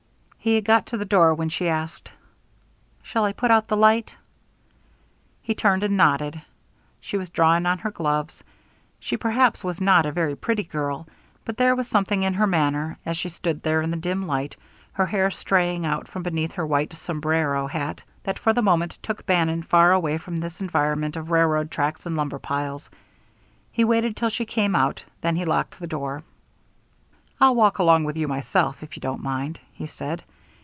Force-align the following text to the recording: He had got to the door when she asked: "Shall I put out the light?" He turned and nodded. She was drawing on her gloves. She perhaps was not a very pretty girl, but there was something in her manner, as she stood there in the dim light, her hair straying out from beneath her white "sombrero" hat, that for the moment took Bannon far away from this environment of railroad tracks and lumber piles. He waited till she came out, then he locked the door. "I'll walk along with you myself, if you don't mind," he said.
He 0.43 0.55
had 0.55 0.65
got 0.65 0.87
to 0.87 0.97
the 0.97 1.05
door 1.05 1.35
when 1.35 1.49
she 1.49 1.67
asked: 1.69 2.11
"Shall 3.03 3.25
I 3.25 3.31
put 3.31 3.51
out 3.51 3.67
the 3.67 3.77
light?" 3.77 4.15
He 5.43 5.53
turned 5.53 5.83
and 5.83 5.95
nodded. 5.95 6.41
She 6.99 7.15
was 7.15 7.29
drawing 7.29 7.67
on 7.67 7.77
her 7.77 7.91
gloves. 7.91 8.43
She 8.99 9.17
perhaps 9.17 9.63
was 9.63 9.79
not 9.79 10.07
a 10.07 10.11
very 10.11 10.35
pretty 10.35 10.63
girl, 10.63 11.07
but 11.45 11.57
there 11.57 11.75
was 11.75 11.87
something 11.87 12.23
in 12.23 12.33
her 12.33 12.47
manner, 12.47 12.97
as 13.05 13.17
she 13.17 13.29
stood 13.29 13.61
there 13.61 13.83
in 13.83 13.91
the 13.91 13.97
dim 13.97 14.25
light, 14.25 14.55
her 14.93 15.05
hair 15.05 15.29
straying 15.29 15.85
out 15.85 16.07
from 16.07 16.23
beneath 16.23 16.53
her 16.53 16.65
white 16.65 16.93
"sombrero" 16.93 17.67
hat, 17.67 18.01
that 18.23 18.39
for 18.39 18.51
the 18.51 18.63
moment 18.63 18.97
took 19.03 19.27
Bannon 19.27 19.61
far 19.61 19.91
away 19.91 20.17
from 20.17 20.37
this 20.37 20.59
environment 20.59 21.15
of 21.15 21.29
railroad 21.29 21.69
tracks 21.69 22.03
and 22.07 22.15
lumber 22.17 22.39
piles. 22.39 22.89
He 23.71 23.83
waited 23.83 24.17
till 24.17 24.29
she 24.29 24.45
came 24.45 24.75
out, 24.75 25.03
then 25.21 25.35
he 25.35 25.45
locked 25.45 25.79
the 25.79 25.85
door. 25.85 26.23
"I'll 27.39 27.55
walk 27.55 27.79
along 27.79 28.03
with 28.03 28.17
you 28.17 28.27
myself, 28.27 28.83
if 28.83 28.95
you 28.95 29.01
don't 29.01 29.23
mind," 29.23 29.59
he 29.73 29.87
said. 29.87 30.23